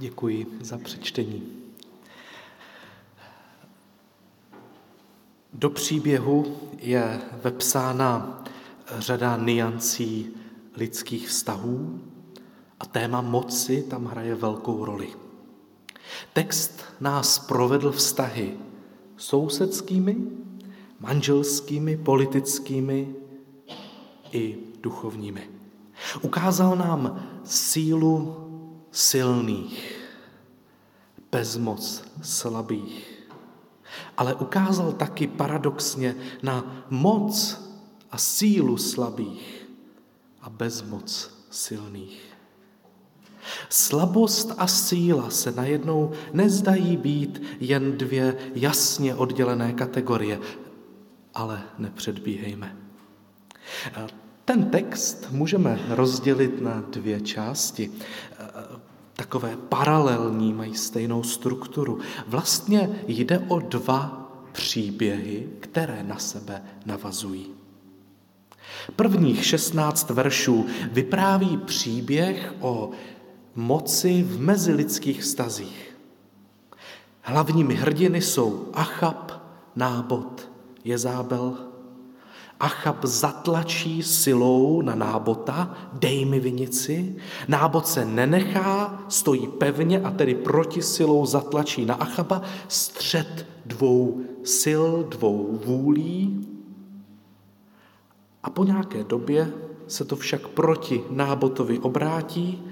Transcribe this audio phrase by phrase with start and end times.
[0.00, 1.42] Děkuji za přečtení.
[5.52, 8.44] Do příběhu je vepsána
[8.98, 10.30] řada niancí
[10.76, 12.00] lidských vztahů
[12.80, 15.08] a téma moci tam hraje velkou roli.
[16.32, 18.56] Text nás provedl vztahy
[19.16, 20.16] sousedskými,
[21.00, 23.14] manželskými, politickými
[24.32, 25.50] i duchovními.
[26.22, 28.36] Ukázal nám sílu
[28.92, 29.89] silných,
[31.32, 33.26] bezmoc slabých,
[34.16, 37.60] ale ukázal taky paradoxně na moc
[38.10, 39.68] a sílu slabých
[40.42, 42.30] a bezmoc silných.
[43.68, 50.40] Slabost a síla se najednou nezdají být jen dvě jasně oddělené kategorie,
[51.34, 52.76] ale nepředbíhejme.
[54.44, 57.90] Ten text můžeme rozdělit na dvě části.
[59.30, 61.98] Takové paralelní, mají stejnou strukturu.
[62.26, 67.46] Vlastně jde o dva příběhy, které na sebe navazují.
[68.96, 72.90] Prvních 16 veršů vypráví příběh o
[73.54, 75.96] moci v mezilidských vztazích.
[77.22, 79.32] Hlavními hrdiny jsou Achab,
[79.76, 80.50] Nábot,
[80.84, 81.69] Jezábel.
[82.60, 87.16] Achab zatlačí silou na Nábota, dej mi vinici.
[87.48, 94.20] Nábot se nenechá, stojí pevně a tedy proti silou zatlačí na Achaba střed dvou
[94.58, 96.46] sil, dvou vůlí.
[98.42, 99.52] A po nějaké době
[99.86, 102.62] se to však proti Nábotovi obrátí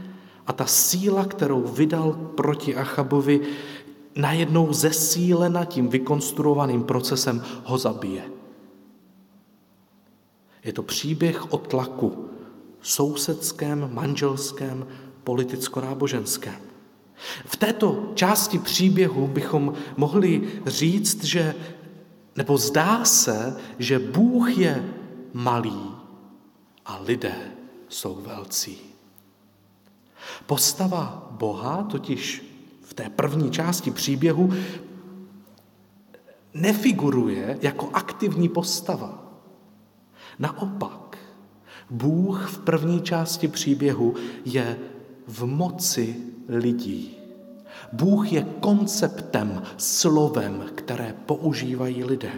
[0.46, 3.40] a ta síla, kterou vydal proti Achabovi,
[4.16, 8.37] najednou zesílena tím vykonstruovaným procesem ho zabije.
[10.64, 12.28] Je to příběh o tlaku
[12.82, 14.86] sousedském, manželském,
[15.24, 16.60] politicko-náboženském.
[17.44, 21.54] V této části příběhu bychom mohli říct, že,
[22.36, 24.84] nebo zdá se, že Bůh je
[25.32, 25.90] malý
[26.86, 27.36] a lidé
[27.88, 28.78] jsou velcí.
[30.46, 32.44] Postava Boha totiž
[32.82, 34.52] v té první části příběhu
[36.54, 39.27] nefiguruje jako aktivní postava.
[40.38, 41.18] Naopak,
[41.90, 44.78] Bůh v první části příběhu je
[45.26, 46.16] v moci
[46.48, 47.16] lidí.
[47.92, 52.32] Bůh je konceptem, slovem, které používají lidé.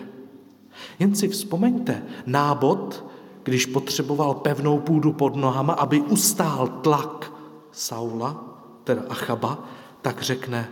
[0.99, 3.05] Jen si vzpomeňte, nábod,
[3.43, 7.33] když potřeboval pevnou půdu pod nohama, aby ustál tlak
[7.73, 8.45] Saula,
[8.85, 9.65] teda Achaba,
[10.03, 10.69] tak řekne,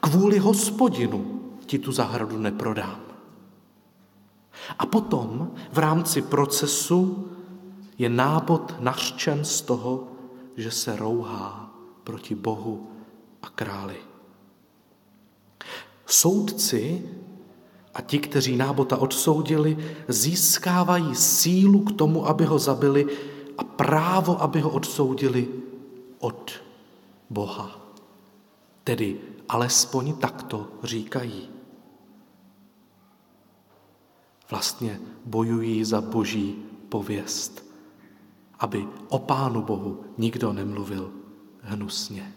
[0.00, 3.09] kvůli hospodinu ti tu zahradu neprodám.
[4.78, 7.28] A potom v rámci procesu
[7.98, 10.08] je nábod nařčen z toho,
[10.56, 11.70] že se rouhá
[12.04, 12.90] proti Bohu
[13.42, 13.96] a králi.
[16.06, 17.08] Soudci
[17.94, 23.06] a ti, kteří nábota odsoudili, získávají sílu k tomu, aby ho zabili
[23.58, 25.48] a právo, aby ho odsoudili
[26.18, 26.50] od
[27.30, 27.80] Boha.
[28.84, 31.59] Tedy alespoň takto říkají.
[34.50, 37.64] Vlastně bojují za boží pověst,
[38.58, 41.12] aby o Pánu Bohu nikdo nemluvil
[41.62, 42.32] hnusně.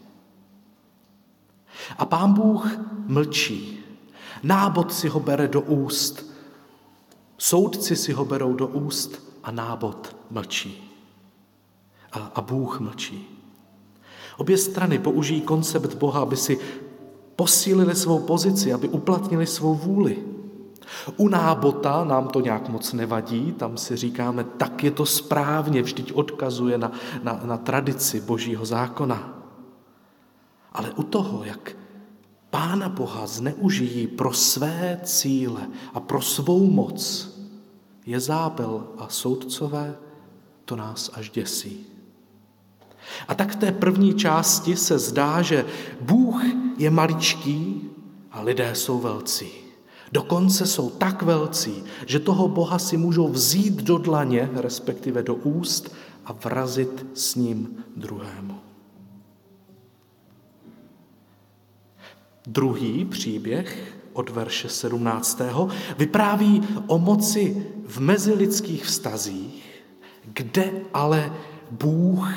[1.98, 2.70] A pán Bůh
[3.06, 3.78] mlčí.
[4.42, 6.26] Nábod si ho bere do úst,
[7.38, 10.90] soudci si ho berou do úst a nábod mlčí.
[12.12, 13.28] A, a Bůh mlčí.
[14.36, 16.58] Obě strany použijí koncept Boha, aby si
[17.36, 20.33] posílili svou pozici, aby uplatnili svou vůli.
[21.16, 26.12] U nábota nám to nějak moc nevadí, tam si říkáme, tak je to správně, vždyť
[26.12, 29.38] odkazuje na, na, na tradici božího zákona.
[30.72, 31.76] Ale u toho, jak
[32.50, 37.30] Pána Boha zneužijí pro své cíle a pro svou moc,
[38.06, 39.96] je zábel a soudcové,
[40.64, 41.86] to nás až děsí.
[43.28, 45.64] A tak v té první části se zdá, že
[46.00, 46.42] Bůh
[46.78, 47.90] je maličký
[48.32, 49.63] a lidé jsou velcí.
[50.12, 55.94] Dokonce jsou tak velcí, že toho Boha si můžou vzít do dlaně, respektive do úst
[56.24, 58.54] a vrazit s ním druhému.
[62.46, 65.40] Druhý příběh od verše 17.
[65.98, 69.82] vypráví o moci v mezilidských vztazích,
[70.24, 71.32] kde ale
[71.70, 72.32] Bůh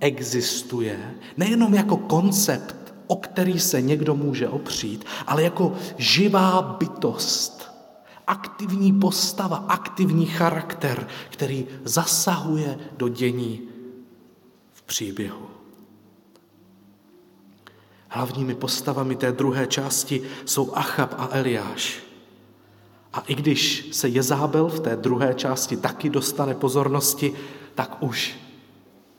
[0.00, 7.70] existuje nejenom jako koncept, o který se někdo může opřít, ale jako živá bytost,
[8.26, 13.60] aktivní postava, aktivní charakter, který zasahuje do dění
[14.72, 15.46] v příběhu.
[18.08, 22.02] Hlavními postavami té druhé části jsou Achab a Eliáš.
[23.12, 27.32] A i když se Jezábel v té druhé části taky dostane pozornosti,
[27.74, 28.36] tak už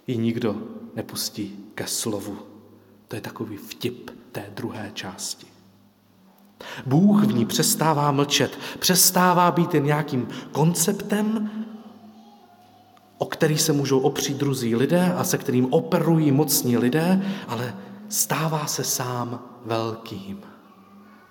[0.07, 0.55] ji nikdo
[0.95, 2.56] nepustí ke slovu.
[3.07, 5.47] To je takový vtip té druhé části.
[6.85, 11.51] Bůh v ní přestává mlčet, přestává být jen nějakým konceptem,
[13.17, 17.75] o který se můžou opřít druzí lidé a se kterým operují mocní lidé, ale
[18.09, 20.41] stává se sám velkým.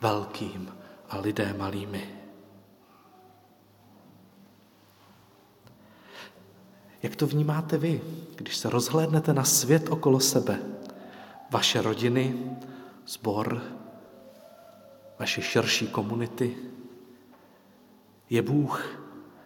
[0.01, 0.69] Velkým
[1.11, 2.09] a lidé malými.
[7.03, 8.01] Jak to vnímáte vy,
[8.35, 10.59] když se rozhlédnete na svět okolo sebe?
[11.51, 12.57] Vaše rodiny,
[13.07, 13.63] sbor,
[15.19, 16.57] vaše širší komunity?
[18.31, 18.85] Je Bůh?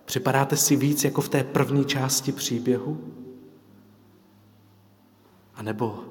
[0.05, 3.14] Připadáte si víc jako v té první části příběhu?
[5.55, 6.05] A nebo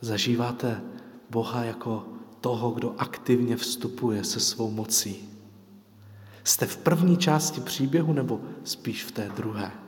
[0.00, 0.82] zažíváte
[1.30, 2.06] Boha jako
[2.40, 5.28] toho, kdo aktivně vstupuje se svou mocí?
[6.44, 9.83] Jste v první části příběhu nebo spíš v té druhé?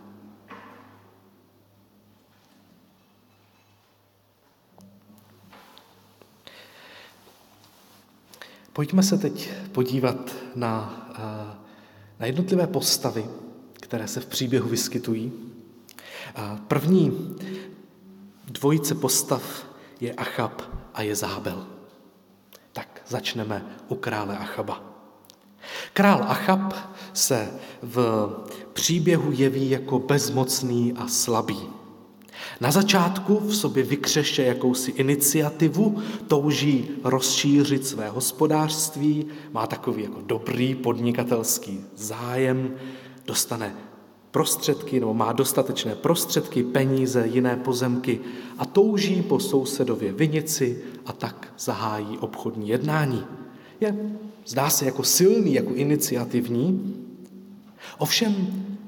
[8.76, 11.56] Pojďme se teď podívat na, eh,
[12.20, 13.26] na jednotlivé postavy,
[13.72, 15.32] které se v příběhu vyskytují.
[16.68, 17.36] První
[18.44, 19.66] dvojice postav
[20.00, 20.62] je Achab
[20.94, 21.66] a je Zábel.
[22.72, 24.82] Tak začneme u krále Achaba.
[25.92, 26.74] Král Achab
[27.12, 27.50] se
[27.82, 28.28] v
[28.72, 31.75] příběhu jeví jako bezmocný a slabý.
[32.60, 40.74] Na začátku v sobě vykřeše jakousi iniciativu, touží rozšířit své hospodářství, má takový jako dobrý
[40.74, 42.74] podnikatelský zájem,
[43.26, 43.74] dostane
[44.30, 48.20] prostředky nebo má dostatečné prostředky, peníze, jiné pozemky
[48.58, 53.24] a touží po sousedově vinici a tak zahájí obchodní jednání.
[53.80, 53.96] Je,
[54.46, 56.96] zdá se jako silný, jako iniciativní,
[57.98, 58.36] ovšem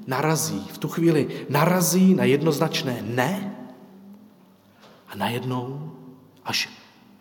[0.09, 3.55] narazí, v tu chvíli narazí na jednoznačné ne
[5.07, 5.91] a najednou
[6.45, 6.69] až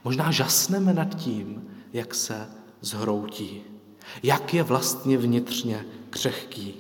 [0.05, 2.49] možná žasneme nad tím, jak se
[2.81, 3.63] zhroutí,
[4.23, 6.75] jak je vlastně vnitřně křehký.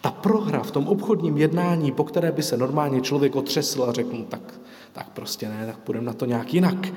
[0.00, 4.16] Ta prohra v tom obchodním jednání, po které by se normálně člověk otřesl a řekl,
[4.16, 4.60] no, tak,
[4.92, 6.88] tak prostě ne, tak půjdeme na to nějak jinak.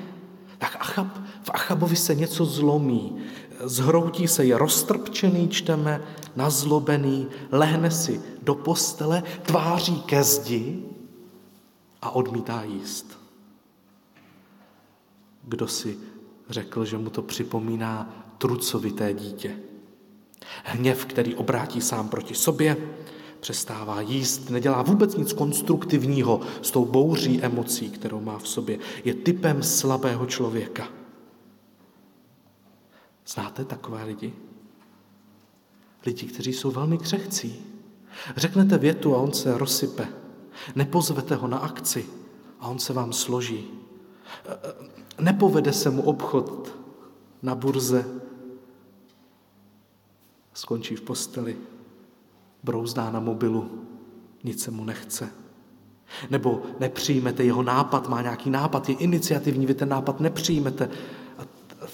[0.58, 1.06] Tak Achab,
[1.42, 3.16] v Achabovi se něco zlomí.
[3.64, 6.02] Zhroutí se, je roztrpčený, čteme,
[6.36, 10.82] nazlobený, lehne si do postele, tváří ke zdi
[12.02, 13.18] a odmítá jíst.
[15.44, 15.98] Kdo si
[16.50, 19.56] řekl, že mu to připomíná trucovité dítě.
[20.64, 22.76] Hněv, který obrátí sám proti sobě,
[23.40, 28.78] přestává jíst, nedělá vůbec nic konstruktivního s tou bouří emocí, kterou má v sobě.
[29.04, 31.01] Je typem slabého člověka.
[33.26, 34.32] Znáte takové lidi?
[36.06, 37.66] Lidi, kteří jsou velmi křehcí.
[38.36, 40.08] Řeknete větu a on se rozsype.
[40.74, 42.06] Nepozvete ho na akci
[42.60, 43.70] a on se vám složí.
[45.20, 46.76] Nepovede se mu obchod
[47.42, 48.04] na burze,
[50.54, 51.56] skončí v posteli,
[52.62, 53.84] brouzdá na mobilu,
[54.44, 55.28] nic se mu nechce.
[56.30, 60.90] Nebo nepřijmete jeho nápad, má nějaký nápad, je iniciativní, vy ten nápad nepřijmete.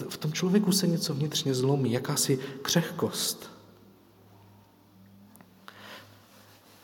[0.09, 3.51] V tom člověku se něco vnitřně zlomí, jakási křehkost.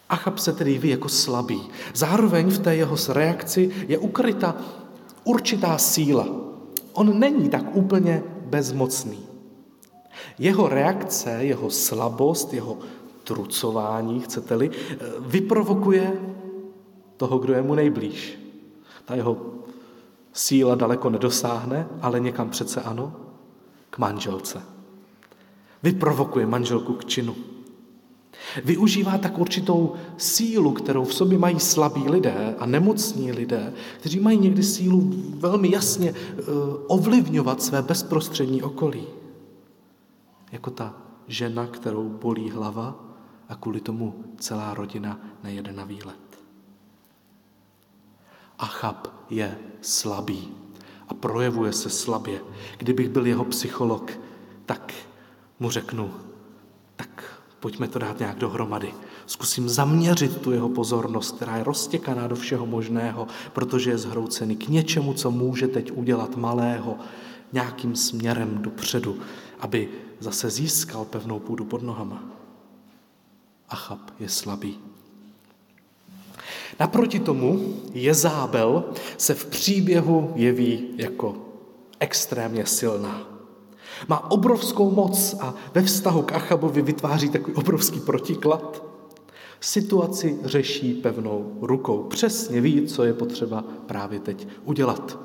[0.09, 1.61] Achab se tedy ví jako slabý.
[1.95, 4.57] Zároveň v té jeho reakci je ukryta
[5.25, 6.29] určitá síla.
[6.93, 9.27] On není tak úplně bezmocný.
[10.39, 12.79] Jeho reakce, jeho slabost, jeho
[13.25, 14.71] trucování, chcete-li,
[15.21, 16.13] vyprovokuje
[17.17, 18.39] toho, kdo je mu nejblíž.
[19.05, 19.54] Ta jeho
[20.35, 23.13] síla daleko nedosáhne, ale někam přece ano,
[23.91, 24.63] k manželce.
[25.83, 27.35] Vyprovokuje manželku k činu.
[28.65, 34.39] Využívá tak určitou sílu, kterou v sobě mají slabí lidé a nemocní lidé, kteří mají
[34.39, 36.43] někdy sílu velmi jasně eh,
[36.87, 39.07] ovlivňovat své bezprostřední okolí.
[40.53, 40.95] Jako ta
[41.29, 43.01] žena, kterou bolí hlava
[43.49, 46.24] a kvůli tomu celá rodina nejede na výlet.
[48.65, 50.49] Achab je slabý
[51.09, 52.41] a projevuje se slabě.
[52.79, 54.13] Kdybych byl jeho psycholog,
[54.67, 54.95] tak
[55.61, 56.15] mu řeknu,
[56.97, 58.95] tak Pojďme to dát nějak dohromady.
[59.27, 64.69] Zkusím zaměřit tu jeho pozornost, která je roztěkaná do všeho možného, protože je zhroucený k
[64.69, 66.99] něčemu, co může teď udělat malého,
[67.53, 69.19] nějakým směrem dopředu,
[69.61, 69.89] aby
[70.21, 72.23] zase získal pevnou půdu pod nohama.
[73.69, 74.79] Achab je slabý.
[76.81, 78.85] Naproti tomu Jezábel
[79.17, 81.35] se v příběhu jeví jako
[82.01, 83.29] extrémně silná.
[84.09, 88.85] Má obrovskou moc a ve vztahu k Achabovi vytváří takový obrovský protiklad.
[89.61, 92.03] Situaci řeší pevnou rukou.
[92.03, 95.19] Přesně ví, co je potřeba právě teď udělat.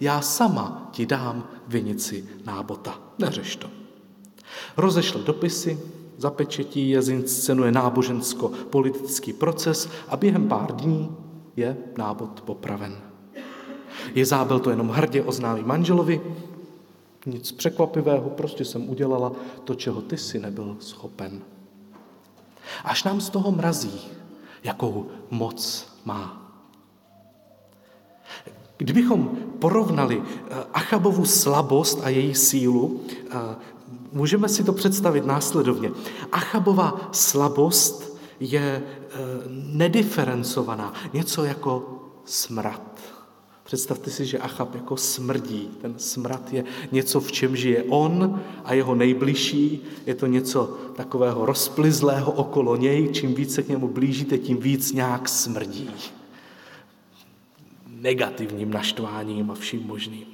[0.00, 3.00] Já sama ti dám vinici nábota.
[3.18, 3.70] Neřeš to.
[4.76, 5.78] Rozešle dopisy,
[6.18, 11.16] zapečetí je, zinscenuje nábožensko-politický proces a během pár dní
[11.56, 12.96] je nábod popraven.
[14.14, 16.20] Jezábel to jenom hrdě oznámí manželovi,
[17.26, 19.32] nic překvapivého, prostě jsem udělala
[19.64, 21.40] to, čeho ty si nebyl schopen.
[22.84, 24.00] Až nám z toho mrazí,
[24.64, 26.42] jakou moc má.
[28.76, 33.56] Kdybychom porovnali eh, Achabovu slabost a její sílu, eh,
[34.12, 35.90] můžeme si to představit následovně.
[36.32, 39.16] Achabova slabost je eh,
[39.72, 42.82] nediferencovaná, něco jako smrad.
[43.66, 45.70] Představte si, že Achab jako smrdí.
[45.80, 49.84] Ten smrad je něco, v čem žije on a jeho nejbližší.
[50.06, 53.08] Je to něco takového rozplizlého okolo něj.
[53.12, 55.90] Čím víc se k němu blížíte, tím víc nějak smrdí.
[57.86, 60.26] Negativním naštváním a vším možným.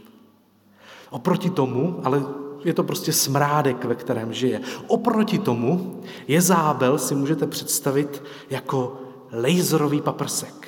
[1.11, 2.25] Oproti tomu, ale
[2.65, 4.61] je to prostě smrádek, ve kterém žije.
[4.87, 9.01] Oproti tomu je zábel, si můžete představit, jako
[9.33, 10.63] laserový paprsek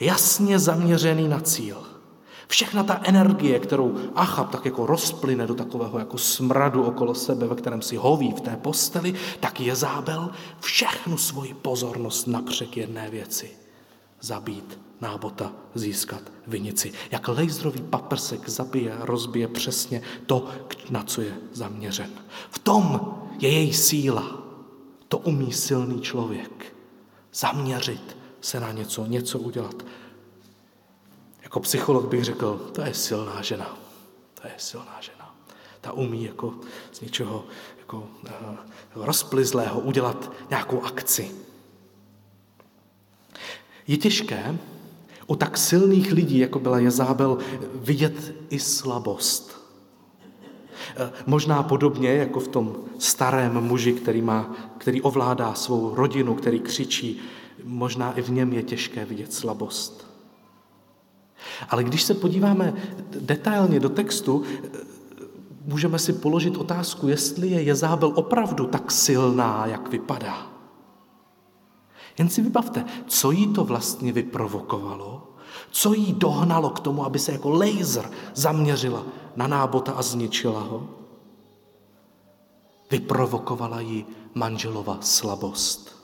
[0.00, 1.82] jasně zaměřený na cíl.
[2.48, 7.54] Všechna ta energie, kterou Achab tak jako rozplyne do takového jako smradu okolo sebe, ve
[7.54, 13.50] kterém si hoví v té posteli, tak Jezábel všechnu svoji pozornost napřek jedné věci.
[14.20, 16.92] Zabít nábota, získat vinici.
[17.10, 20.48] Jak lejzrový paprsek zabije, rozbije přesně to,
[20.90, 22.10] na co je zaměřen.
[22.50, 24.42] V tom je její síla.
[25.08, 26.76] To umí silný člověk.
[27.34, 29.84] Zaměřit se na něco, něco udělat.
[31.42, 33.78] Jako psycholog bych řekl, to je silná žena.
[34.34, 35.34] To je silná žena.
[35.80, 36.54] Ta umí jako
[36.92, 37.44] z něčeho
[37.78, 38.56] jako, uh,
[38.94, 41.30] rozplizlého udělat nějakou akci.
[43.86, 44.58] Je těžké
[45.30, 47.38] u tak silných lidí, jako byla Jezábel,
[47.74, 49.60] vidět i slabost.
[50.96, 56.60] Eh, možná podobně jako v tom starém muži, který, má, který ovládá svou rodinu, který
[56.60, 57.20] křičí,
[57.64, 60.06] možná i v něm je těžké vidět slabost.
[61.68, 62.74] Ale když se podíváme
[63.20, 64.42] detailně do textu,
[65.64, 70.49] můžeme si položit otázku, jestli je Jezábel opravdu tak silná, jak vypadá.
[72.18, 75.28] Jen si vybavte, co jí to vlastně vyprovokovalo,
[75.70, 79.02] co jí dohnalo k tomu, aby se jako laser zaměřila
[79.36, 80.88] na nábota a zničila ho.
[82.90, 86.00] Vyprovokovala ji manželova slabost.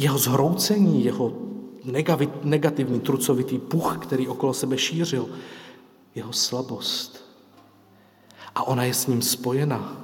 [0.00, 1.32] jeho zhroucení, jeho
[2.42, 5.28] negativní, trucovitý puch, který okolo sebe šířil,
[6.14, 7.24] jeho slabost.
[8.54, 9.96] A ona je s ním spojena.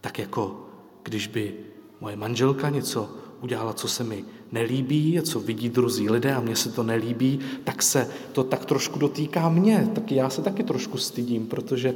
[0.00, 0.67] Tak jako
[1.08, 1.54] když by
[2.00, 3.10] moje manželka něco
[3.42, 7.82] udělala, co se mi nelíbí, co vidí druzí lidé a mně se to nelíbí, tak
[7.82, 9.88] se to tak trošku dotýká mě.
[9.94, 11.94] Tak já se taky trošku stydím, protože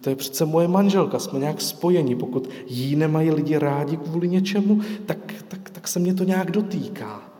[0.00, 2.16] to je přece moje manželka, jsme nějak spojeni.
[2.16, 7.32] Pokud jí nemají lidi rádi kvůli něčemu, tak, tak, tak se mě to nějak dotýká.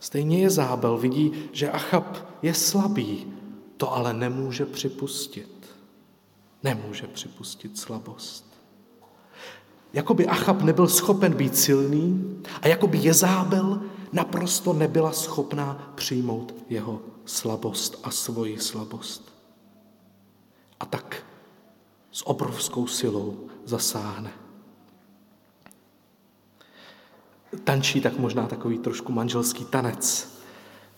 [0.00, 3.26] Stejně je zábel, vidí, že Achab je slabý,
[3.76, 5.66] to ale nemůže připustit.
[6.62, 8.49] Nemůže připustit slabost.
[9.92, 13.80] Jakoby Achab nebyl schopen být silný a jakoby Jezábel
[14.12, 19.32] naprosto nebyla schopná přijmout jeho slabost a svoji slabost.
[20.80, 21.24] A tak
[22.12, 24.32] s obrovskou silou zasáhne.
[27.64, 30.32] Tančí tak možná takový trošku manželský tanec,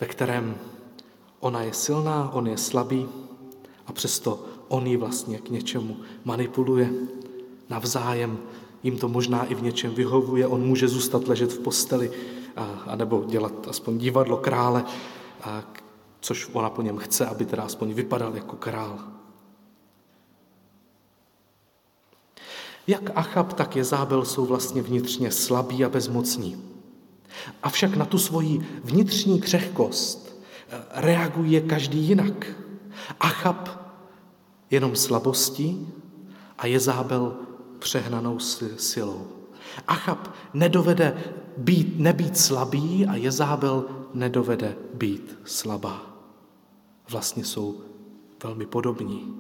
[0.01, 0.59] ve kterém
[1.41, 3.09] ona je silná, on je slabý
[3.87, 6.91] a přesto on ji vlastně k něčemu manipuluje.
[7.69, 8.39] Navzájem
[8.83, 12.11] jim to možná i v něčem vyhovuje, on může zůstat ležet v posteli
[12.57, 14.85] a, nebo dělat aspoň divadlo krále,
[15.43, 15.63] a,
[16.21, 18.99] což ona po něm chce, aby teda aspoň vypadal jako král.
[22.87, 26.63] Jak Achab, tak Jezábel jsou vlastně vnitřně slabí a bezmocní.
[27.63, 32.47] Avšak na tu svoji vnitřní křehkost eh, reaguje každý jinak.
[33.21, 33.69] Achab
[34.71, 35.89] jenom slabostí
[36.59, 37.37] a Jezábel
[37.83, 38.39] přehnanou
[38.77, 39.27] silou.
[39.89, 41.17] Achab nedovede
[41.57, 43.85] být, nebýt slabý a Jezábel
[44.15, 46.03] nedovede být slabá.
[47.11, 47.81] Vlastně jsou
[48.45, 49.35] velmi podobní.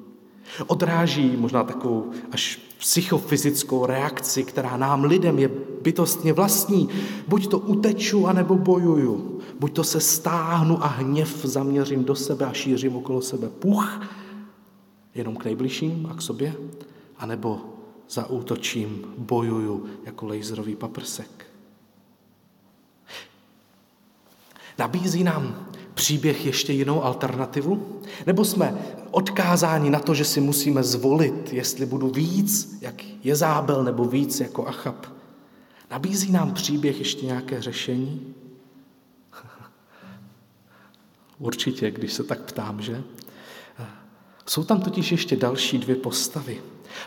[0.66, 5.50] Odráží možná takovou až psychofyzickou reakci, která nám lidem je
[5.82, 6.88] bytostně vlastní.
[7.28, 9.40] Buď to uteču, anebo bojuju.
[9.60, 14.00] Buď to se stáhnu a hněv zaměřím do sebe a šířím okolo sebe puch,
[15.14, 16.54] jenom k nejbližším a k sobě,
[17.18, 17.71] anebo
[18.12, 21.46] zaútočím, bojuju jako laserový paprsek.
[24.78, 28.00] Nabízí nám příběh ještě jinou alternativu?
[28.26, 28.78] Nebo jsme
[29.10, 34.66] odkázáni na to, že si musíme zvolit, jestli budu víc jak Jezábel nebo víc jako
[34.66, 35.06] Achab?
[35.90, 38.34] Nabízí nám příběh ještě nějaké řešení?
[41.38, 43.02] Určitě, když se tak ptám, že?
[44.46, 46.60] Jsou tam totiž ještě další dvě postavy.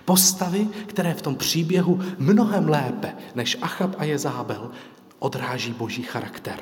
[0.05, 4.71] Postavy, které v tom příběhu mnohem lépe než Achab a Jezábel
[5.19, 6.59] odráží boží charakter.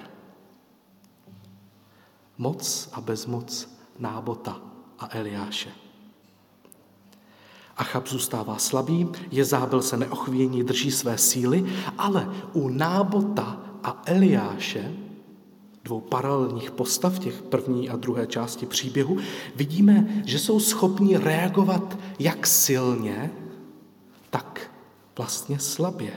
[2.37, 4.61] Moc a bezmoc Nábota
[4.99, 5.69] a Eliáše.
[7.77, 11.65] Achab zůstává slabý, Jezábel se neochvění, drží své síly,
[11.97, 15.02] ale u Nábota a Eliáše
[15.83, 19.17] dvou paralelních postav těch první a druhé části příběhu,
[19.55, 23.31] vidíme, že jsou schopni reagovat jak silně,
[24.29, 24.71] tak
[25.17, 26.13] vlastně slabě.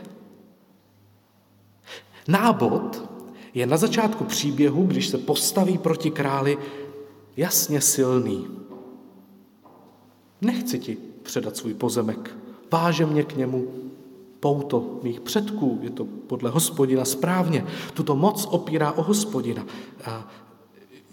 [2.29, 3.11] Nábod
[3.55, 6.59] je na začátku příběhu, když se postaví proti králi,
[7.37, 8.47] jasně silný.
[10.41, 12.37] Nechci ti předat svůj pozemek,
[12.73, 13.86] váže mě k němu,
[14.47, 17.67] pouto mých předků, je to podle hospodina správně.
[17.95, 19.67] Tuto moc opírá o hospodina.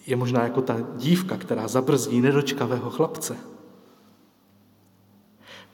[0.07, 3.37] Je možná jako ta dívka, která zabrzdí nedočkavého chlapce.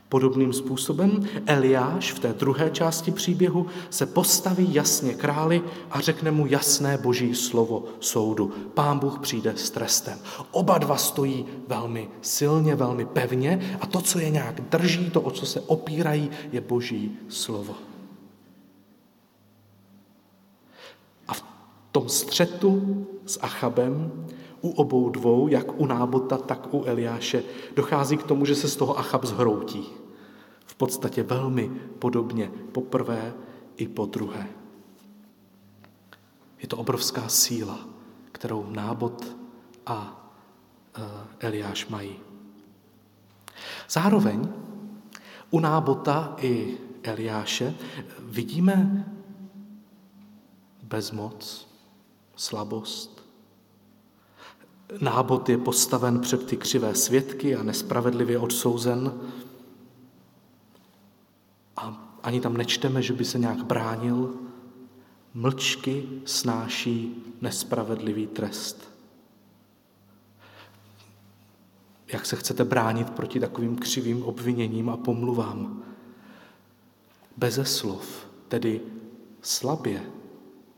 [0.10, 5.62] Podobným způsobem Eliáš v té druhé části příběhu se postaví jasně králi
[5.92, 8.54] a řekne mu jasné boží slovo soudu.
[8.74, 10.20] Pán Bůh přijde s trestem.
[10.52, 15.32] Oba dva stojí velmi silně, velmi pevně a to, co je nějak drží, to, o
[15.32, 17.76] co se opírají, je boží slovo.
[21.28, 21.44] A v
[21.92, 24.26] tom střetu s Achabem
[24.62, 27.44] u obou dvou, jak u Nábota, tak u Eliáše,
[27.76, 29.86] dochází k tomu, že se z toho Achab zhroutí.
[30.66, 33.34] V podstatě velmi podobně poprvé
[33.78, 34.48] i po druhé.
[36.60, 37.80] Je to obrovská síla,
[38.32, 39.36] kterou Nábot
[39.86, 40.30] a
[40.96, 42.16] e, Eliáš mají.
[43.90, 44.50] Zároveň
[45.52, 47.76] u Nábota i Eliáše
[48.20, 49.06] vidíme
[50.84, 51.68] bezmoc,
[52.36, 53.19] slabost,
[55.02, 59.22] Nábot je postaven před ty křivé svědky a nespravedlivě odsouzen.
[61.78, 64.34] A ani tam nečteme, že by se nějak bránil.
[65.34, 68.90] Mlčky snáší nespravedlivý trest.
[72.14, 75.84] Jak se chcete bránit proti takovým křivým obviněním a pomluvám?
[77.38, 78.82] Beze slov, tedy
[79.42, 80.04] slabě,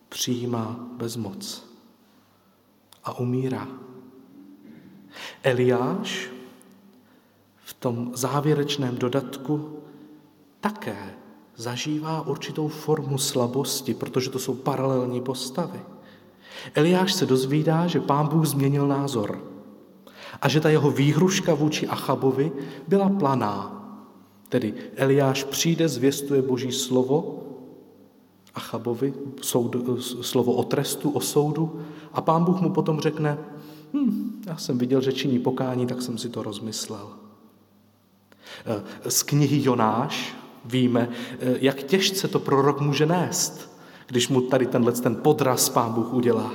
[0.09, 1.65] přijímá bezmoc
[3.03, 3.67] a umírá.
[5.43, 6.29] Eliáš
[7.63, 9.77] v tom závěrečném dodatku
[10.59, 11.13] také
[11.55, 15.79] zažívá určitou formu slabosti, protože to jsou paralelní postavy.
[16.75, 19.43] Eliáš se dozvídá, že pán Bůh změnil názor
[20.41, 22.51] a že ta jeho výhruška vůči Achabovi
[22.87, 23.77] byla planá.
[24.49, 27.43] Tedy Eliáš přijde, zvěstuje boží slovo
[28.55, 29.75] Achabovi, soud,
[30.21, 31.79] slovo o trestu, o soudu
[32.13, 33.37] a pán Bůh mu potom řekne,
[33.93, 37.09] hm, já jsem viděl, že činí pokání, tak jsem si to rozmyslel.
[38.65, 43.77] Eh, z knihy Jonáš víme, eh, jak těžce to prorok může nést,
[44.07, 46.53] když mu tady tenhle ten podraz pán Bůh udělá.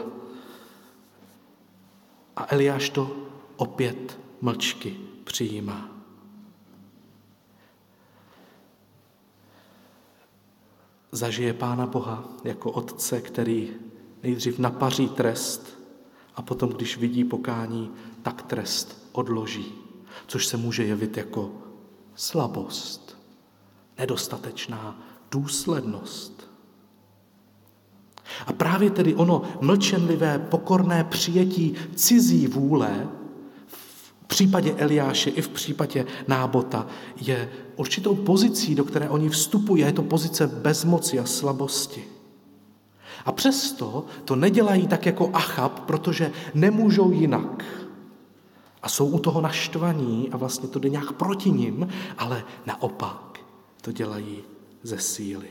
[2.36, 3.16] A Eliáš to
[3.56, 5.90] opět mlčky přijímá.
[11.12, 13.70] Zažije Pána Boha jako otce, který
[14.22, 15.75] nejdřív napaří trest,
[16.36, 17.90] a potom, když vidí pokání,
[18.22, 19.74] tak trest odloží,
[20.26, 21.52] což se může jevit jako
[22.14, 23.18] slabost,
[23.98, 26.50] nedostatečná důslednost.
[28.46, 33.08] A právě tedy ono mlčenlivé, pokorné přijetí cizí vůle
[33.66, 36.86] v případě Eliáše i v případě Nábota
[37.20, 39.82] je určitou pozicí, do které oni vstupují.
[39.82, 42.15] Je to pozice bezmoci a slabosti.
[43.24, 47.64] A přesto to nedělají tak jako Achab, protože nemůžou jinak.
[48.82, 53.40] A jsou u toho naštvaní a vlastně to jde nějak proti ním, ale naopak
[53.82, 54.42] to dělají
[54.82, 55.48] ze síly.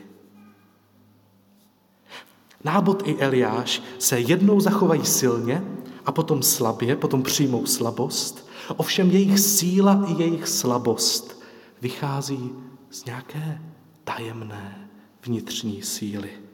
[2.63, 5.63] Nábot i Eliáš se jednou zachovají silně
[6.05, 8.49] a potom slabě, potom přijmou slabost.
[8.77, 11.43] Ovšem jejich síla i jejich slabost
[11.81, 12.51] vychází
[12.91, 13.61] z nějaké
[14.03, 14.89] tajemné
[15.25, 16.44] vnitřní síly.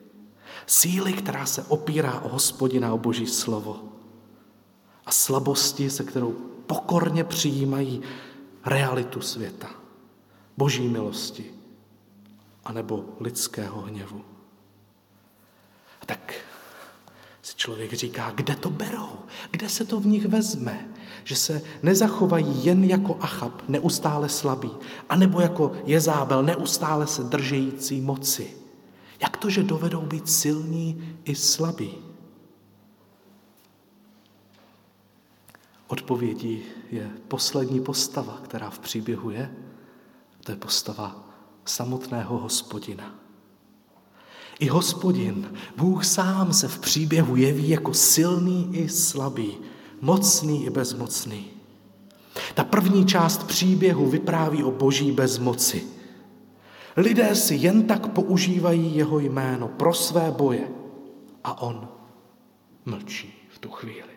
[0.72, 3.84] Síly, která se opírá o hospodina, o boží slovo.
[5.06, 6.32] A slabosti, se kterou
[6.68, 8.02] pokorně přijímají
[8.66, 9.70] realitu světa,
[10.58, 11.46] boží milosti,
[12.66, 14.22] anebo lidského hněvu.
[16.06, 16.34] Tak
[17.42, 19.20] si člověk říká, kde to berou,
[19.52, 20.88] kde se to v nich vezme,
[21.24, 24.72] že se nezachovají jen jako Achab, neustále slabý,
[25.10, 28.61] anebo jako Jezábel, neustále se držející moci.
[29.22, 31.98] Jak to, že dovedou být silní i slabí?
[35.88, 39.56] Odpovědí je poslední postava, která v příběhu je.
[40.44, 41.30] To je postava
[41.66, 43.16] samotného hospodina.
[44.60, 49.58] I hospodin, Bůh sám se v příběhu jeví jako silný i slabý,
[50.02, 51.46] mocný i bezmocný.
[52.54, 55.88] Ta první část příběhu vypráví o boží bezmoci.
[56.98, 60.68] Lidé si jen tak používají jeho jméno pro své boje
[61.44, 61.88] a on
[62.86, 64.12] mlčí v tu chvíli.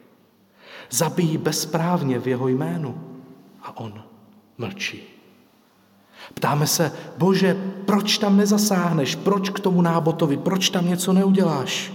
[0.90, 3.00] Zabijí bezprávně v jeho jménu
[3.62, 4.02] a on
[4.58, 5.02] mlčí.
[6.34, 7.56] Ptáme se, bože,
[7.86, 11.92] proč tam nezasáhneš, proč k tomu nábotovi, proč tam něco neuděláš?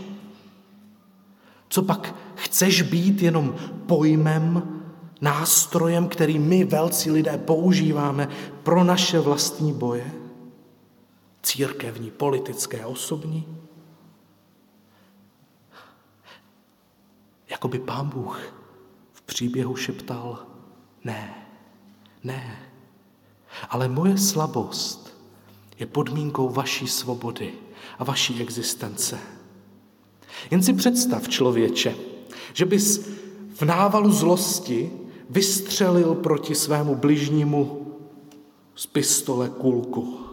[1.70, 4.64] Co pak chceš být jenom pojmem,
[5.22, 8.28] nástrojem, který my, velcí lidé, používáme
[8.64, 10.12] pro naše vlastní boje?
[11.44, 13.58] Církevní, politické, osobní?
[17.50, 18.54] Jakoby pán Bůh
[19.14, 20.46] v příběhu šeptal,
[21.04, 21.48] ne,
[22.24, 22.70] ne,
[23.70, 25.18] ale moje slabost
[25.80, 27.54] je podmínkou vaší svobody
[28.00, 29.20] a vaší existence.
[30.52, 31.96] Jen si představ, člověče,
[32.54, 33.10] že bys
[33.56, 34.92] v návalu zlosti
[35.30, 37.96] vystřelil proti svému bližnímu
[38.76, 40.29] z pistole kulku.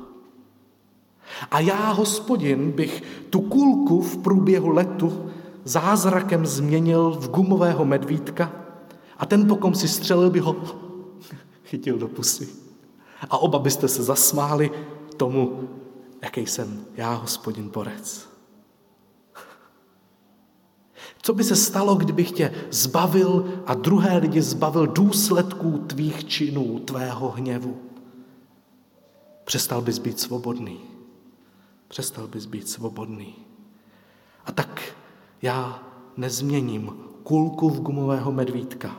[1.51, 5.31] A já, hospodin, bych tu kulku v průběhu letu
[5.65, 8.53] zázrakem změnil v gumového medvídka
[9.19, 10.57] a ten, pokom si střelil, by ho
[11.65, 12.49] chytil do pusy.
[13.31, 14.71] A oba byste se zasmáli
[15.17, 15.69] tomu,
[16.23, 18.29] jaký jsem já, hospodin borec.
[21.23, 27.31] Co by se stalo, kdybych tě zbavil a druhé lidi zbavil důsledků tvých činů, tvého
[27.31, 27.77] hněvu?
[29.45, 30.96] Přestal bys být svobodný.
[31.89, 33.35] Přestal bys být svobodný.
[34.45, 34.97] A tak
[35.43, 35.83] já
[36.17, 38.97] nezměním kulku v gumového medvídka.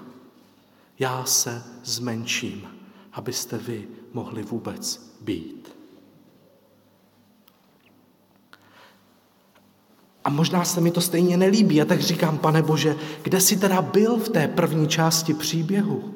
[0.99, 2.67] Já se zmenším,
[3.13, 5.77] abyste vy mohli vůbec být.
[10.23, 13.81] A možná se mi to stejně nelíbí, a tak říkám, pane Bože, kde jsi teda
[13.81, 16.13] byl v té první části příběhu?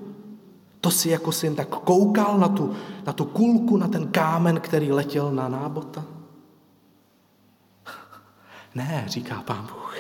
[0.82, 2.74] To si jako syn tak koukal na tu,
[3.06, 6.06] na tu kulku, na ten kámen, který letěl na nábota?
[8.76, 9.96] Ne, říká pán Bůh,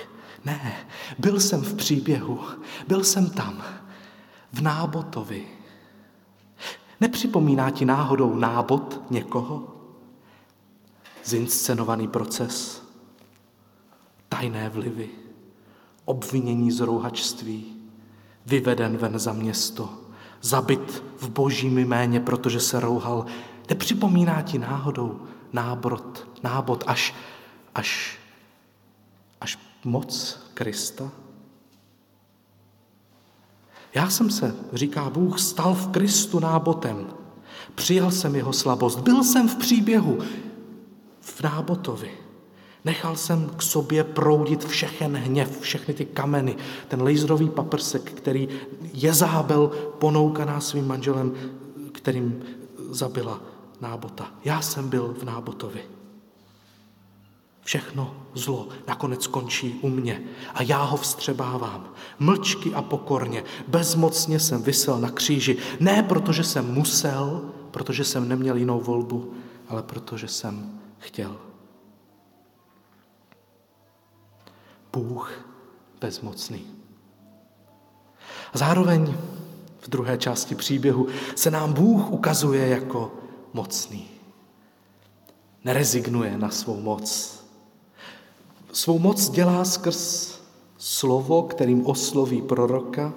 [0.45, 0.87] ne,
[1.19, 2.39] byl jsem v příběhu,
[2.87, 3.63] byl jsem tam,
[4.53, 5.47] v nábotovi.
[7.01, 9.75] Nepřipomíná ti náhodou nábot někoho?
[11.23, 12.83] Zinscenovaný proces,
[14.29, 15.09] tajné vlivy,
[16.05, 17.75] obvinění z rouhačství,
[18.45, 19.89] vyveden ven za město,
[20.41, 23.25] zabit v božím jméně, protože se rouhal.
[23.69, 25.21] Nepřipomíná ti náhodou
[25.53, 27.15] nábrod, nábod až,
[27.75, 28.20] až, až
[29.85, 31.11] moc Krista?
[33.93, 37.07] Já jsem se, říká Bůh, stal v Kristu nábotem.
[37.75, 38.99] Přijal jsem jeho slabost.
[38.99, 40.19] Byl jsem v příběhu
[41.21, 42.11] v nábotovi.
[42.85, 46.55] Nechal jsem k sobě proudit všechen hněv, všechny ty kameny,
[46.87, 48.49] ten laserový paprsek, který
[48.93, 49.67] Jezábel
[49.99, 51.33] ponoukaná svým manželem,
[51.91, 52.43] kterým
[52.89, 53.41] zabila
[53.81, 54.31] nábota.
[54.43, 55.81] Já jsem byl v nábotovi.
[57.71, 61.93] Všechno zlo nakonec končí u mě a já ho vstřebávám.
[62.19, 65.57] Mlčky a pokorně, bezmocně jsem vysel na kříži.
[65.79, 69.33] Ne protože jsem musel, protože jsem neměl jinou volbu,
[69.69, 71.37] ale protože jsem chtěl.
[74.93, 75.31] Bůh
[76.01, 76.67] bezmocný.
[78.53, 79.15] Zároveň
[79.79, 83.11] v druhé části příběhu se nám Bůh ukazuje jako
[83.53, 84.09] mocný.
[85.63, 87.40] Nerezignuje na svou moc,
[88.71, 90.35] Svou moc dělá skrz
[90.77, 93.13] slovo, kterým osloví proroka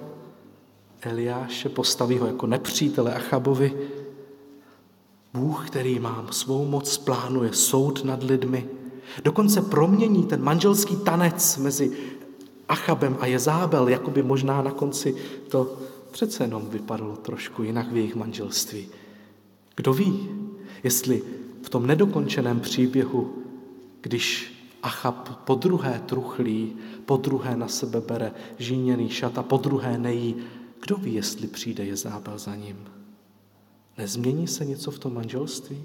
[1.01, 3.73] Eliáše, postaví ho jako nepřítele Achabovi.
[5.33, 8.69] Bůh, který má svou moc, plánuje soud nad lidmi,
[9.23, 11.91] dokonce promění ten manželský tanec mezi
[12.69, 15.15] Achabem a Jezábel, jako by možná na konci
[15.49, 15.77] to
[16.11, 18.87] přece jenom vypadalo trošku jinak v jejich manželství.
[19.75, 20.29] Kdo ví,
[20.83, 21.23] jestli
[21.61, 23.33] v tom nedokončeném příběhu,
[24.01, 24.54] když
[24.85, 30.35] Achab po druhé truchlí, po druhé na sebe bere žíněný šat a po druhé nejí,
[30.81, 32.85] kdo ví, jestli přijde Jezábel za ním.
[33.97, 35.83] Nezmění se něco v tom manželství?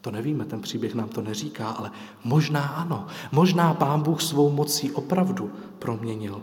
[0.00, 1.90] To nevíme, ten příběh nám to neříká, ale
[2.24, 3.06] možná ano.
[3.32, 6.42] Možná pán Bůh svou mocí opravdu proměnil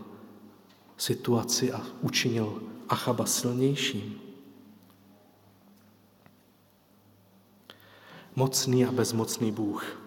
[0.98, 4.20] situaci a učinil Achaba silnějším.
[8.36, 9.98] Mocný a bezmocný Bůh.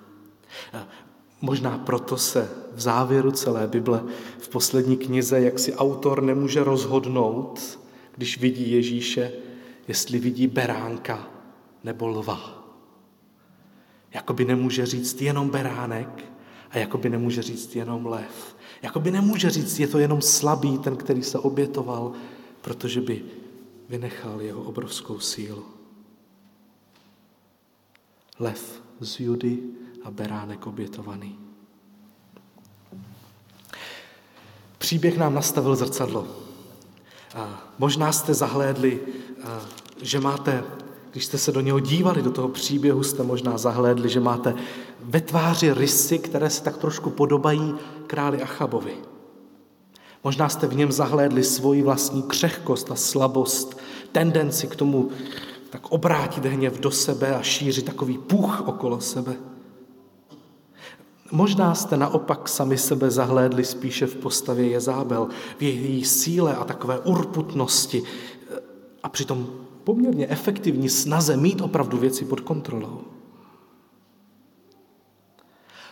[1.40, 4.04] Možná proto se v závěru celé Bible
[4.38, 7.80] v poslední knize, jak si autor nemůže rozhodnout,
[8.16, 9.32] když vidí Ježíše,
[9.88, 11.28] jestli vidí beránka
[11.84, 12.60] nebo lva.
[14.14, 16.24] Jakoby nemůže říct jenom beránek
[16.70, 18.56] a jakoby nemůže říct jenom lev.
[18.82, 22.12] Jakoby nemůže říct, je to jenom slabý ten, který se obětoval,
[22.60, 23.22] protože by
[23.88, 25.64] vynechal jeho obrovskou sílu.
[28.38, 29.58] Lev z Judy
[30.04, 31.38] a beránek obětovaný.
[34.78, 36.26] Příběh nám nastavil zrcadlo.
[37.34, 39.00] A možná jste zahlédli,
[40.02, 40.64] že máte,
[41.12, 44.54] když jste se do něho dívali, do toho příběhu, jste možná zahlédli, že máte
[45.00, 47.74] ve tváři rysy, které se tak trošku podobají
[48.06, 48.96] králi Achabovi.
[50.24, 53.80] Možná jste v něm zahlédli svoji vlastní křehkost a slabost,
[54.12, 55.10] tendenci k tomu
[55.70, 59.36] tak obrátit hněv do sebe a šířit takový puch okolo sebe.
[61.32, 66.98] Možná jste naopak sami sebe zahlédli spíše v postavě Jezábel, v její síle a takové
[66.98, 68.02] urputnosti
[69.02, 69.46] a přitom
[69.84, 73.00] poměrně efektivní snaze mít opravdu věci pod kontrolou.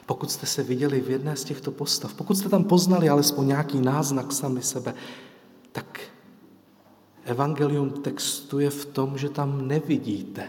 [0.07, 3.81] Pokud jste se viděli v jedné z těchto postav, pokud jste tam poznali alespoň nějaký
[3.81, 4.94] náznak sami sebe,
[5.72, 6.01] tak
[7.24, 10.48] evangelium textuje v tom, že tam nevidíte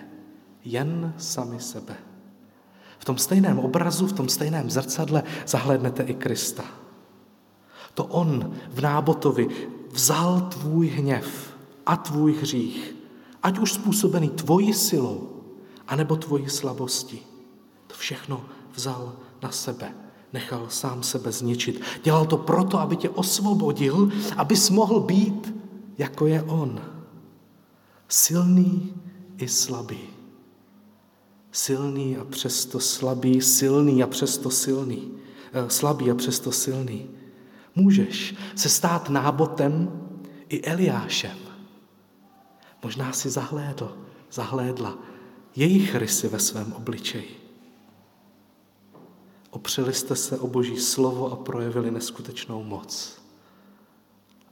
[0.66, 2.09] jen sami sebe.
[3.00, 6.64] V tom stejném obrazu, v tom stejném zrcadle zahlednete i Krista.
[7.94, 9.48] To on v nábotovi
[9.92, 11.54] vzal tvůj hněv
[11.86, 12.96] a tvůj hřích,
[13.44, 15.30] ať už způsobený tvojí silou,
[15.88, 17.20] anebo tvojí slabosti.
[17.88, 19.94] To všechno vzal na sebe.
[20.34, 21.82] Nechal sám sebe zničit.
[22.04, 25.56] Dělal to proto, aby tě osvobodil, abys mohl být,
[25.98, 26.82] jako je on.
[28.08, 28.94] Silný
[29.38, 30.19] i slabý.
[31.52, 35.12] Silný a přesto slabý, silný a přesto silný.
[35.54, 37.10] Eh, slabý a přesto silný.
[37.76, 40.02] Můžeš se stát nábotem
[40.50, 41.38] i Eliášem.
[42.84, 43.98] Možná si zahlédl,
[44.32, 44.98] zahlédla
[45.56, 47.40] jejich rysy ve svém obličeji.
[49.50, 53.22] Opřeli jste se o Boží slovo a projevili neskutečnou moc.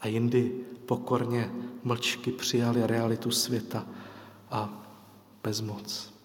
[0.01, 0.51] A jindy
[0.85, 1.51] pokorně
[1.83, 3.85] mlčky přijali realitu světa
[4.51, 4.87] a
[5.43, 6.16] bezmoc.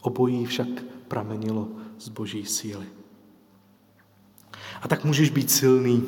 [0.00, 0.68] Obojí však
[1.08, 2.86] pramenilo z Boží síly.
[4.82, 6.04] A tak můžeš být silný.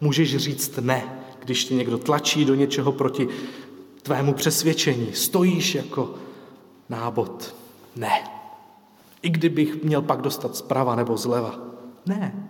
[0.00, 3.28] Můžeš říct ne, když tě někdo tlačí do něčeho proti
[4.02, 5.12] tvému přesvědčení.
[5.12, 6.14] Stojíš jako
[6.88, 7.54] nábod.
[7.96, 8.24] Ne.
[9.22, 11.58] I kdybych měl pak dostat zprava nebo zleva.
[12.06, 12.49] Ne.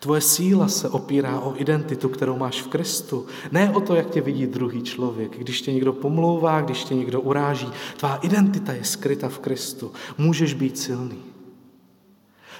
[0.00, 3.26] Tvoje síla se opírá o identitu, kterou máš v Kristu.
[3.52, 5.38] Ne o to, jak tě vidí druhý člověk.
[5.38, 9.92] Když tě někdo pomlouvá, když tě někdo uráží, tvá identita je skryta v Kristu.
[10.18, 11.18] Můžeš být silný.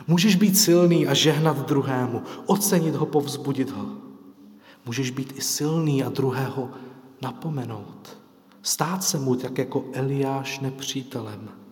[0.06, 3.86] Můžeš být silný a žehnat druhému, ocenit ho, povzbudit ho.
[4.86, 6.70] Můžeš být i silný a druhého
[7.22, 8.18] napomenout.
[8.62, 11.63] Stát se mu tak jako Eliáš nepřítelem.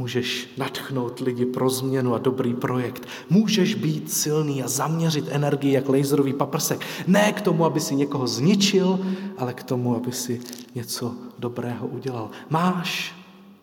[0.00, 3.06] Můžeš natchnout lidi pro změnu a dobrý projekt.
[3.30, 6.86] Můžeš být silný a zaměřit energii jak laserový paprsek.
[7.06, 8.98] Ne k tomu, aby si někoho zničil,
[9.38, 10.40] ale k tomu, aby si
[10.74, 12.30] něco dobrého udělal.
[12.48, 13.14] Máš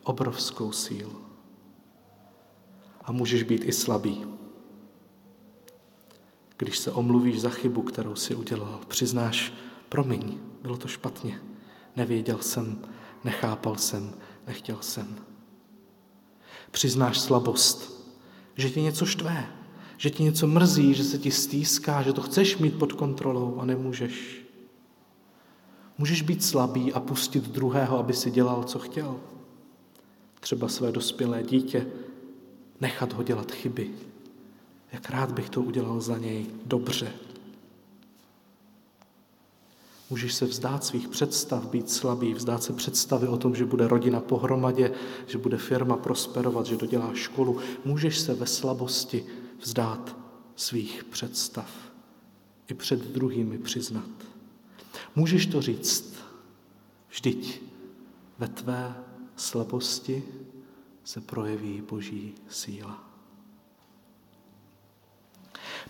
[0.04, 1.16] obrovskou sílu.
[3.02, 4.26] A můžeš být i slabý.
[6.58, 9.54] Když se omluvíš za chybu, kterou si udělal, přiznáš,
[9.90, 11.42] promiň, bylo to špatně.
[11.96, 12.82] Nevěděl jsem,
[13.24, 14.14] nechápal jsem,
[14.48, 15.27] nechtěl jsem.
[16.72, 18.08] Přiznáš slabost,
[18.56, 19.48] že tě něco štve,
[19.98, 23.66] že ti něco mrzí, že se ti stýská, že to chceš mít pod kontrolou a
[23.66, 24.42] nemůžeš.
[25.98, 29.20] Můžeš být slabý a pustit druhého, aby si dělal, co chtěl.
[30.40, 31.88] Třeba své dospělé dítě,
[32.82, 33.92] nechat ho dělat chyby.
[34.92, 37.14] Jak rád bych to udělal za něj dobře,
[40.10, 44.20] Můžeš se vzdát svých představ, být slabý, vzdát se představy o tom, že bude rodina
[44.20, 44.92] pohromadě,
[45.28, 47.60] že bude firma prosperovat, že dodělá školu.
[47.86, 49.26] Můžeš se ve slabosti
[49.62, 50.16] vzdát
[50.56, 51.70] svých představ
[52.68, 54.10] i před druhými přiznat.
[55.16, 56.14] Můžeš to říct,
[57.10, 57.62] vždyť
[58.40, 58.96] ve tvé
[59.36, 60.24] slabosti
[61.04, 63.04] se projeví Boží síla.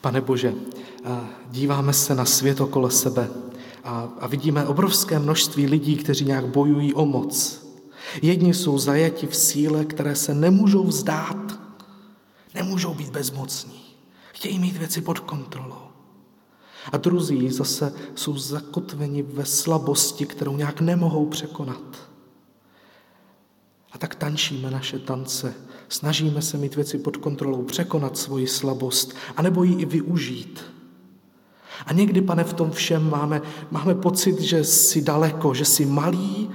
[0.01, 0.53] Pane Bože,
[1.51, 3.29] díváme se na svět okolo sebe
[3.87, 7.67] a, a vidíme obrovské množství lidí, kteří nějak bojují o moc.
[8.21, 11.59] Jedni jsou zajati v síle, které se nemůžou vzdát,
[12.55, 13.81] nemůžou být bezmocní,
[14.31, 15.87] chtějí mít věci pod kontrolou.
[16.91, 22.09] A druzí zase jsou zakotveni ve slabosti, kterou nějak nemohou překonat.
[23.91, 25.53] A tak tančíme naše tance,
[25.89, 30.76] snažíme se mít věci pod kontrolou, překonat svoji slabost, anebo ji i využít.
[31.85, 36.49] A někdy, pane, v tom všem máme, máme pocit, že jsi daleko, že jsi malý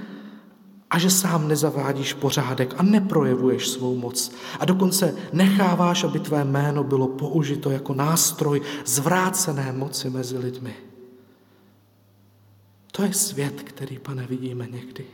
[0.89, 4.31] a že sám nezavádíš pořádek a neprojevuješ svou moc.
[4.59, 10.75] A dokonce necháváš, aby tvé jméno bylo použito jako nástroj zvrácené moci mezi lidmi.
[12.91, 15.05] To je svět, který, pane, vidíme někdy.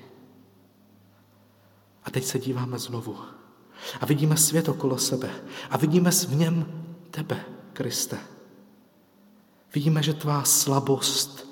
[2.04, 3.16] A teď se díváme znovu.
[4.02, 5.30] A vidíme svět okolo sebe.
[5.70, 6.66] A vidíme v něm
[7.12, 8.18] tebe, Kriste.
[9.74, 11.48] Vidíme, že tvá slabost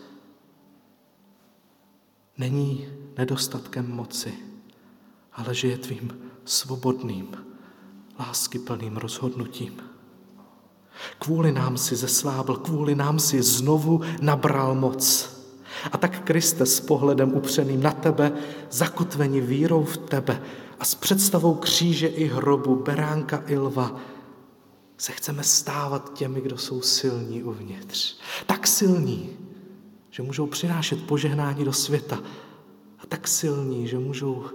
[2.37, 4.33] není nedostatkem moci,
[5.33, 7.27] ale že je tvým svobodným,
[8.19, 9.77] láskyplným rozhodnutím.
[11.19, 15.29] Kvůli nám si zeslábl, kvůli nám si znovu nabral moc.
[15.91, 18.31] A tak Kriste s pohledem upřeným na tebe,
[18.71, 20.41] zakotveni vírou v tebe
[20.79, 23.99] a s představou kříže i hrobu, beránka i lva,
[24.97, 28.17] se chceme stávat těmi, kdo jsou silní uvnitř.
[28.45, 29.37] Tak silní,
[30.09, 32.19] že můžou přinášet požehnání do světa
[32.99, 34.45] a tak silní, že můžou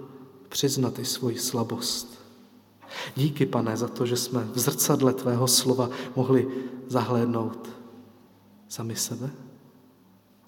[0.49, 2.19] přiznat i svoji slabost.
[3.15, 6.47] Díky, pane, za to, že jsme v zrcadle tvého slova mohli
[6.87, 7.69] zahlédnout
[8.67, 9.29] sami sebe.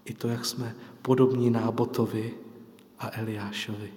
[0.06, 2.34] I to, jak jsme podobní Nábotovi
[3.00, 3.94] a Eliášovi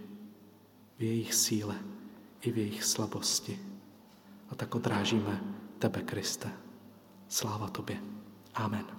[0.99, 1.75] v jejich síle
[2.41, 3.59] i v jejich slabosti.
[4.51, 6.53] A tak odrážíme tebe, Kriste.
[7.29, 7.97] Sláva tobě.
[8.55, 8.98] Amen.